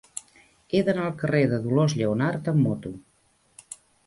He 0.71 0.79
d'anar 0.87 1.03
al 1.09 1.13
carrer 1.19 1.41
de 1.51 1.59
Dolors 1.67 1.95
Lleonart 2.01 2.51
amb 2.55 2.65
moto. 2.69 2.95